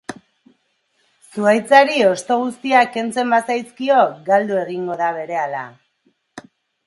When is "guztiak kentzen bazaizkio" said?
2.43-3.99